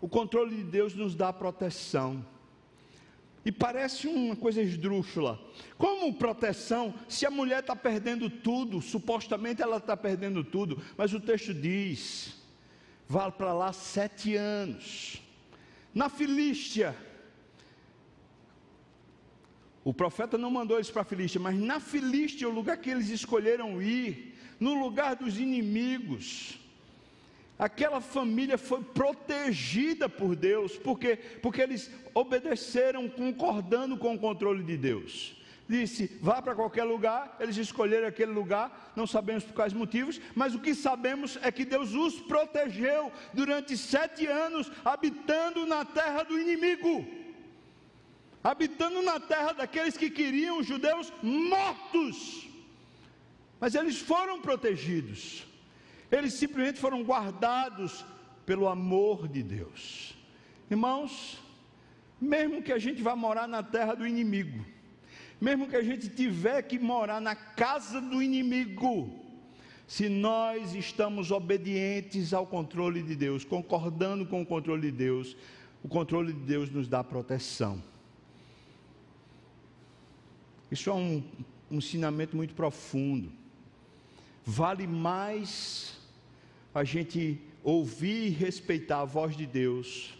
[0.00, 2.24] O controle de Deus nos dá proteção.
[3.44, 5.38] E parece uma coisa esdrúxula.
[5.76, 11.20] Como proteção, se a mulher está perdendo tudo, supostamente ela está perdendo tudo, mas o
[11.20, 12.42] texto diz:
[13.06, 15.20] vá para lá sete anos.
[15.94, 16.96] Na Filístia,
[19.82, 23.08] o profeta não mandou eles para a Filístia, mas na Filístia, o lugar que eles
[23.08, 26.58] escolheram ir, no lugar dos inimigos,
[27.58, 34.76] aquela família foi protegida por Deus, porque porque eles obedeceram concordando com o controle de
[34.76, 35.36] Deus.
[35.66, 40.52] Disse, vá para qualquer lugar, eles escolheram aquele lugar, não sabemos por quais motivos, mas
[40.52, 46.38] o que sabemos é que Deus os protegeu durante sete anos, habitando na terra do
[46.38, 47.19] inimigo
[48.42, 52.48] habitando na terra daqueles que queriam os judeus mortos.
[53.58, 55.46] Mas eles foram protegidos,
[56.10, 58.04] eles simplesmente foram guardados
[58.46, 60.16] pelo amor de Deus.
[60.70, 61.38] Irmãos,
[62.20, 64.64] mesmo que a gente vá morar na terra do inimigo,
[65.40, 69.10] mesmo que a gente tiver que morar na casa do inimigo,
[69.86, 75.36] se nós estamos obedientes ao controle de Deus, concordando com o controle de Deus,
[75.82, 77.82] o controle de Deus nos dá proteção.
[80.70, 81.22] Isso é um,
[81.70, 83.30] um ensinamento muito profundo.
[84.44, 85.98] Vale mais
[86.74, 90.14] a gente ouvir e respeitar a voz de Deus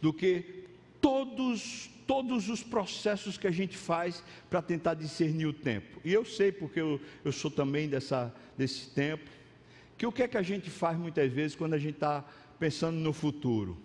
[0.00, 0.64] do que
[1.00, 6.00] todos todos os processos que a gente faz para tentar discernir o tempo.
[6.04, 9.30] E eu sei, porque eu, eu sou também dessa, desse tempo,
[9.96, 12.24] que o que é que a gente faz muitas vezes quando a gente está
[12.58, 13.78] pensando no futuro?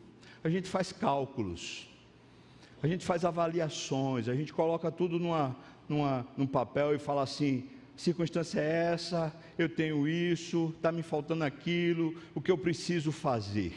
[0.44, 1.88] A gente faz cálculos,
[2.82, 5.56] a gente faz avaliações, a gente coloca tudo numa,
[5.88, 11.44] numa, num papel e fala assim: circunstância é essa, eu tenho isso, está me faltando
[11.44, 13.74] aquilo, o que eu preciso fazer.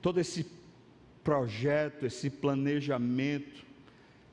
[0.00, 0.46] Todo esse
[1.22, 3.64] projeto, esse planejamento,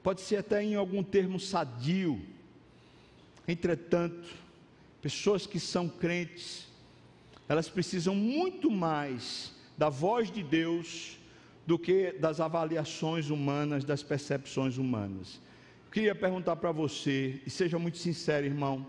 [0.03, 2.21] pode ser até em algum termo sadio,
[3.47, 4.29] entretanto,
[5.01, 6.67] pessoas que são crentes,
[7.47, 11.17] elas precisam muito mais da voz de Deus
[11.66, 15.39] do que das avaliações humanas, das percepções humanas.
[15.91, 18.86] Queria perguntar para você, e seja muito sincero, irmão,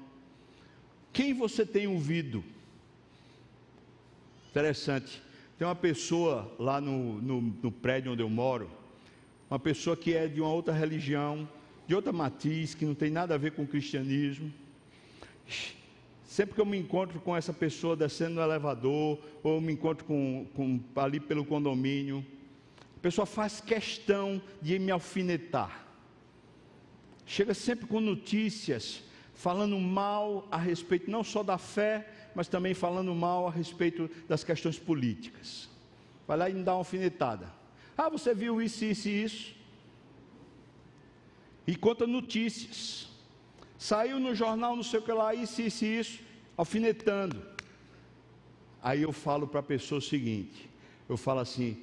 [1.12, 2.43] quem você tem ouvido?
[4.51, 5.23] Interessante,
[5.59, 8.70] tem uma pessoa lá no, no, no prédio onde eu moro,
[9.51, 11.49] uma pessoa que é de uma outra religião,
[11.87, 14.53] de outra matiz, que não tem nada a ver com o cristianismo.
[16.25, 20.47] Sempre que eu me encontro com essa pessoa descendo no elevador, ou me encontro com,
[20.55, 22.25] com, ali pelo condomínio,
[23.03, 25.82] pessoa faz questão de me alfinetar
[27.32, 29.03] chega sempre com notícias
[29.34, 34.44] falando mal a respeito não só da fé, mas também falando mal a respeito das
[34.44, 35.68] questões políticas.
[36.28, 37.53] Vai lá e me dá uma alfinetada.
[37.96, 39.55] Ah, você viu isso, isso e isso?
[41.66, 43.09] E conta notícias.
[43.78, 46.20] Saiu no jornal, não sei o que lá, isso, isso e isso,
[46.57, 47.42] alfinetando.
[48.82, 50.70] Aí eu falo para a pessoa o seguinte:
[51.09, 51.82] eu falo assim,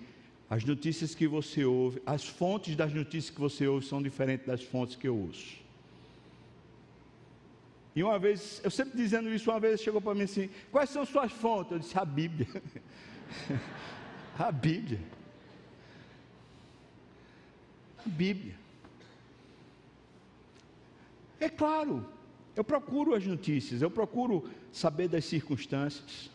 [0.50, 4.64] as notícias que você ouve, as fontes das notícias que você ouve são diferentes das
[4.64, 5.58] fontes que eu ouço.
[7.96, 11.06] E uma vez, eu sempre dizendo isso, uma vez chegou para mim assim: quais são
[11.06, 11.72] suas fontes?
[11.72, 12.48] Eu disse: a Bíblia.
[14.40, 15.00] a Bíblia.
[18.06, 18.56] A Bíblia.
[21.40, 22.06] É claro,
[22.56, 26.30] eu procuro as notícias, eu procuro saber das circunstâncias.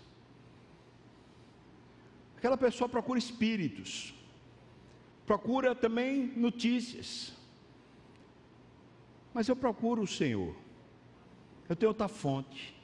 [2.45, 4.13] Aquela pessoa procura espíritos,
[5.25, 7.33] procura também notícias.
[9.33, 10.55] Mas eu procuro o Senhor.
[11.67, 12.77] Eu tenho outra fonte.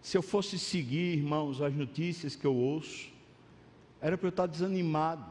[0.00, 3.12] Se eu fosse seguir, irmãos, as notícias que eu ouço,
[4.00, 5.30] era para eu estar desanimado.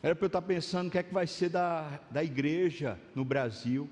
[0.00, 3.24] Era para eu estar pensando o que é que vai ser da, da igreja no
[3.24, 3.90] Brasil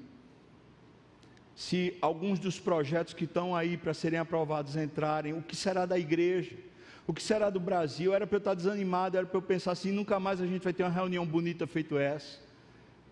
[1.59, 5.99] se alguns dos projetos que estão aí para serem aprovados entrarem, o que será da
[5.99, 6.57] igreja?
[7.05, 8.15] O que será do Brasil?
[8.15, 10.73] Era para eu estar desanimado, era para eu pensar assim: nunca mais a gente vai
[10.73, 12.39] ter uma reunião bonita feito essa.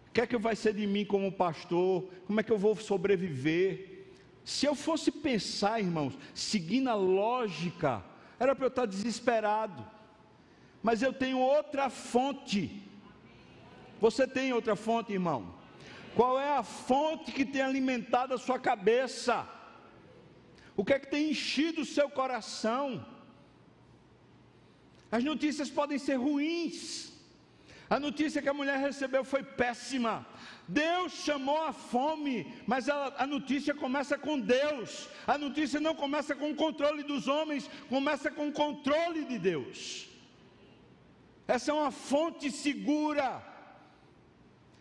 [0.08, 2.08] O que é que vai ser de mim como pastor?
[2.24, 4.12] Como é que eu vou sobreviver?
[4.44, 8.04] Se eu fosse pensar, irmãos, seguindo a lógica,
[8.38, 9.84] era para eu estar desesperado.
[10.84, 12.80] Mas eu tenho outra fonte.
[14.00, 15.52] Você tem outra fonte, irmão?
[16.16, 19.46] Qual é a fonte que tem alimentado a sua cabeça?
[20.74, 22.84] O que é que tem enchido o seu coração?
[25.16, 27.12] As notícias podem ser ruins.
[27.88, 30.26] A notícia que a mulher recebeu foi péssima.
[30.66, 32.34] Deus chamou a fome,
[32.66, 35.08] mas a, a, notícia começa com Deus.
[35.26, 40.08] A notícia não começa com o controle dos homens, começa com o controle de Deus.
[41.46, 43.55] Essa é uma fonte segura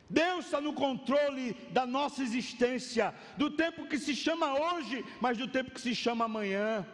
[0.10, 5.48] Deus está no controle da nossa existência, do tempo que se chama hoje, mas do
[5.48, 6.86] tempo que se chama amanhã.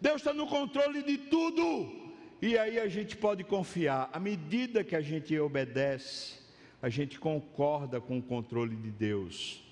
[0.00, 4.08] Deus está no controle de tudo, e aí a gente pode confiar.
[4.12, 6.38] À medida que a gente obedece,
[6.80, 9.62] a gente concorda com o controle de Deus.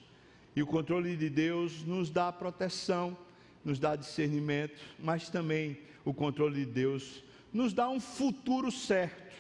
[0.55, 3.17] E o controle de Deus nos dá proteção,
[3.65, 7.23] nos dá discernimento, mas também o controle de Deus
[7.53, 9.35] nos dá um futuro certo.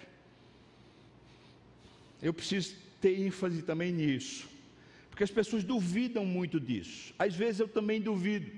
[2.22, 4.48] Eu preciso ter ênfase também nisso,
[5.10, 7.14] porque as pessoas duvidam muito disso.
[7.18, 8.50] Às vezes eu também duvido.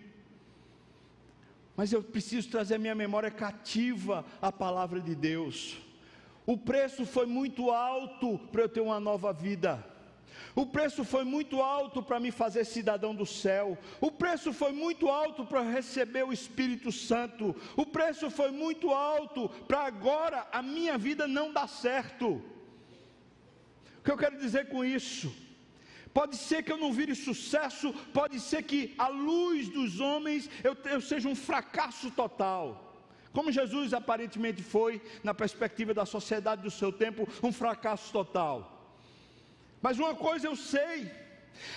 [1.77, 5.77] Mas eu preciso trazer a minha memória cativa à palavra de Deus.
[6.45, 9.85] O preço foi muito alto para eu ter uma nova vida.
[10.55, 13.79] O preço foi muito alto para me fazer cidadão do céu.
[14.01, 17.55] O preço foi muito alto para receber o Espírito Santo.
[17.77, 22.43] O preço foi muito alto para agora a minha vida não dar certo
[24.09, 25.31] que eu quero dizer com isso?
[26.15, 30.75] Pode ser que eu não vire sucesso, pode ser que à luz dos homens eu,
[30.87, 33.05] eu seja um fracasso total.
[33.35, 38.57] Como Jesus aparentemente foi, na perspectiva da sociedade do seu tempo, um fracasso total.
[39.83, 41.13] Mas uma coisa eu sei,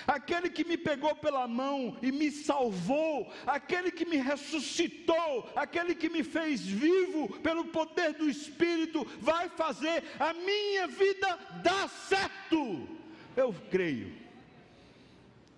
[0.06, 6.08] aquele que me pegou pela mão e me salvou, aquele que me ressuscitou, aquele que
[6.08, 12.88] me fez vivo pelo poder do Espírito, vai fazer a minha vida dar certo.
[13.36, 14.12] Eu creio.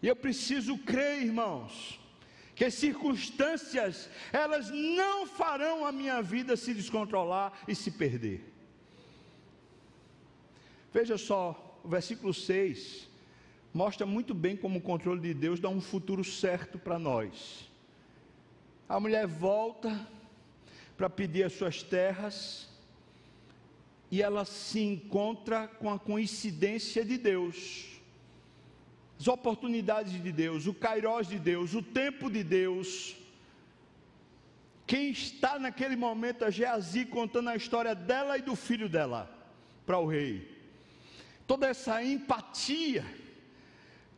[0.02, 1.98] E eu preciso crer, irmãos,
[2.54, 8.44] que as circunstâncias, elas não farão a minha vida se descontrolar e se perder.
[10.92, 13.08] Veja só, o versículo 6
[13.74, 17.68] mostra muito bem como o controle de Deus dá um futuro certo para nós.
[18.88, 20.08] A mulher volta
[20.96, 22.68] para pedir as suas terras
[24.12, 27.90] e ela se encontra com a coincidência de Deus
[29.18, 33.16] as oportunidades de Deus, o kairós de Deus, o tempo de Deus.
[34.86, 39.30] Quem está naquele momento é Geazi contando a história dela e do filho dela
[39.86, 40.46] para o rei.
[41.46, 43.04] Toda essa empatia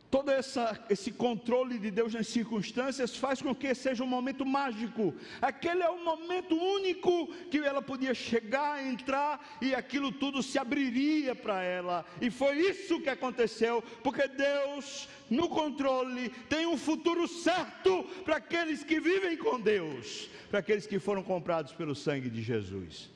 [0.09, 5.13] todo essa, esse controle de Deus nas circunstâncias faz com que seja um momento mágico.
[5.41, 11.35] Aquele é o momento único que ela podia chegar, entrar e aquilo tudo se abriria
[11.35, 12.05] para ela.
[12.21, 18.83] E foi isso que aconteceu, porque Deus, no controle, tem um futuro certo para aqueles
[18.83, 23.09] que vivem com Deus, para aqueles que foram comprados pelo sangue de Jesus.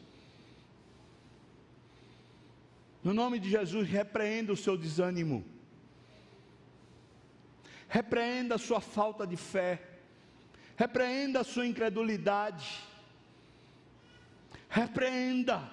[3.01, 5.43] No nome de Jesus, repreenda o seu desânimo
[7.91, 9.81] repreenda a sua falta de fé,
[10.77, 12.79] repreenda a sua incredulidade,
[14.69, 15.69] repreenda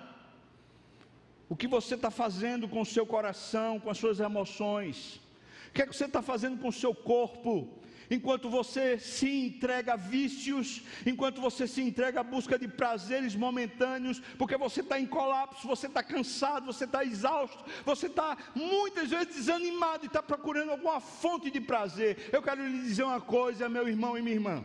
[1.48, 5.20] o que você está fazendo com o seu coração, com as suas emoções,
[5.68, 7.68] o que, é que você está fazendo com o seu corpo,
[8.10, 14.20] enquanto você se entrega a vícios, enquanto você se entrega à busca de prazeres momentâneos,
[14.38, 19.34] porque você está em colapso, você está cansado, você está exausto, você está muitas vezes
[19.34, 22.28] desanimado e está procurando alguma fonte de prazer.
[22.32, 24.64] Eu quero lhe dizer uma coisa, meu irmão e minha irmã.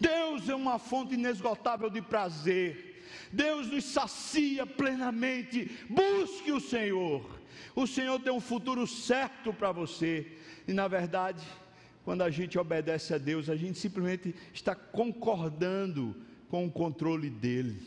[0.00, 3.04] Deus é uma fonte inesgotável de prazer.
[3.32, 5.70] Deus nos sacia plenamente.
[5.88, 7.24] Busque o Senhor.
[7.74, 10.26] O Senhor tem um futuro certo para você.
[10.66, 11.42] E na verdade,
[12.04, 16.16] quando a gente obedece a Deus, a gente simplesmente está concordando
[16.48, 17.80] com o controle dele.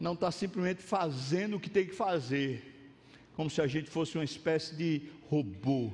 [0.00, 2.90] Não está simplesmente fazendo o que tem que fazer,
[3.36, 5.92] como se a gente fosse uma espécie de robô.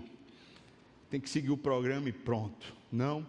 [1.11, 2.75] Tem que seguir o programa e pronto.
[2.91, 3.27] Não.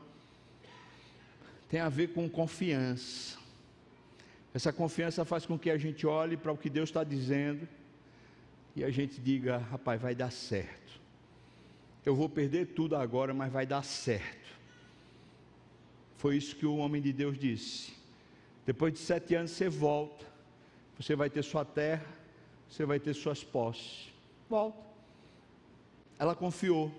[1.67, 3.37] Tem a ver com confiança.
[4.53, 7.67] Essa confiança faz com que a gente olhe para o que Deus está dizendo
[8.75, 10.98] e a gente diga: rapaz, vai dar certo
[12.09, 14.49] eu vou perder tudo agora, mas vai dar certo.
[16.17, 17.93] Foi isso que o homem de Deus disse.
[18.65, 20.25] Depois de sete anos você volta,
[20.97, 22.07] você vai ter sua terra,
[22.67, 24.11] você vai ter suas posses.
[24.49, 24.83] Volta.
[26.17, 26.91] Ela confiou.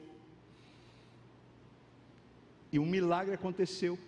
[2.73, 3.99] E um milagre aconteceu.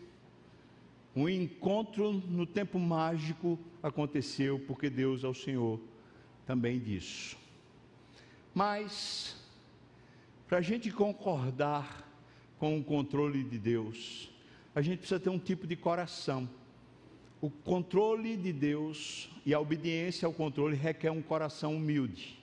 [1.17, 5.81] Um encontro no tempo mágico aconteceu, porque Deus é o Senhor
[6.47, 7.37] também disso.
[8.55, 9.42] Mas
[10.53, 12.07] para a gente concordar
[12.59, 14.31] com o controle de Deus,
[14.75, 16.47] a gente precisa ter um tipo de coração.
[17.41, 22.39] O controle de Deus e a obediência ao controle requer um coração humilde.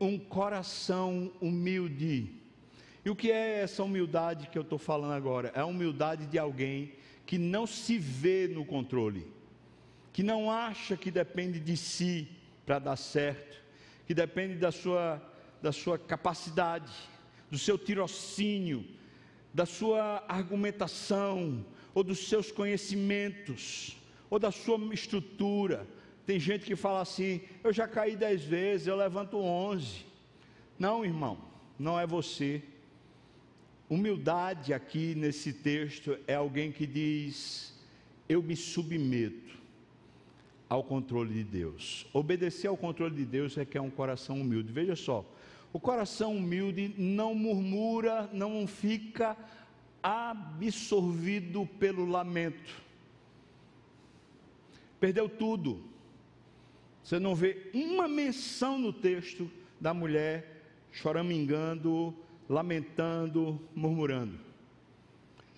[0.00, 2.32] Um coração humilde.
[3.04, 5.52] E o que é essa humildade que eu estou falando agora?
[5.54, 6.94] É a humildade de alguém
[7.26, 9.30] que não se vê no controle,
[10.14, 12.26] que não acha que depende de si
[12.64, 13.62] para dar certo,
[14.06, 15.27] que depende da sua
[15.62, 16.92] da sua capacidade,
[17.50, 18.84] do seu tirocínio,
[19.52, 23.96] da sua argumentação, ou dos seus conhecimentos,
[24.30, 25.86] ou da sua estrutura.
[26.26, 30.06] Tem gente que fala assim: eu já caí dez vezes, eu levanto onze.
[30.78, 31.38] Não, irmão,
[31.78, 32.62] não é você.
[33.88, 37.74] Humildade aqui nesse texto é alguém que diz:
[38.28, 39.56] eu me submeto
[40.68, 42.06] ao controle de Deus.
[42.12, 44.70] Obedecer ao controle de Deus requer um coração humilde.
[44.70, 45.24] Veja só,
[45.72, 49.36] o coração humilde não murmura, não fica
[50.02, 52.82] absorvido pelo lamento.
[54.98, 55.82] Perdeu tudo.
[57.02, 59.50] Você não vê uma menção no texto
[59.80, 60.62] da mulher
[60.92, 62.14] choramingando,
[62.48, 64.38] lamentando, murmurando.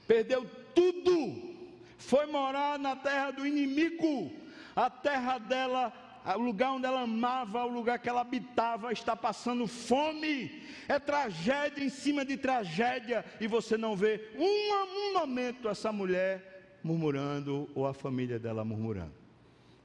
[0.07, 1.51] Perdeu tudo.
[1.97, 4.33] Foi morar na terra do inimigo.
[4.75, 5.93] A terra dela
[6.37, 10.63] o lugar onde ela amava, o lugar que ela habitava, está passando fome.
[10.89, 16.79] É tragédia em cima de tragédia, e você não vê um, um momento essa mulher
[16.83, 19.15] murmurando ou a família dela murmurando.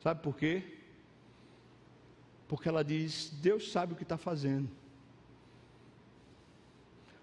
[0.02, 0.64] Sabe por quê?
[2.48, 4.70] Porque ela diz: Deus sabe o que está fazendo.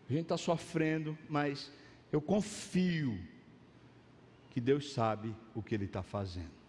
[0.09, 1.73] A gente está sofrendo, mas
[2.11, 3.19] eu confio
[4.51, 6.62] que Deus sabe o que Ele está fazendo.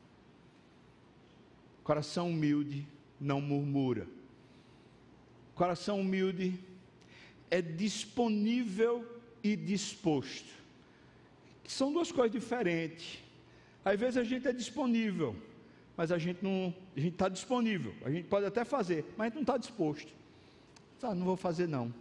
[1.84, 2.88] Coração humilde
[3.20, 4.08] não murmura.
[5.56, 6.60] Coração humilde
[7.52, 9.06] é disponível
[9.44, 10.50] e disposto.
[11.68, 13.20] São duas coisas diferentes.
[13.84, 15.36] Às vezes a gente é disponível,
[15.96, 19.30] mas a gente não, a gente está disponível, a gente pode até fazer, mas a
[19.30, 20.12] gente não está disposto.
[21.02, 21.94] Ah, não vou fazer não.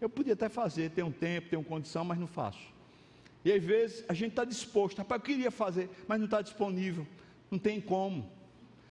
[0.00, 2.72] Eu podia até fazer, ter um tempo, uma condição, mas não faço.
[3.44, 7.06] E às vezes a gente está disposto, rapaz, eu queria fazer, mas não está disponível,
[7.50, 8.28] não tem como.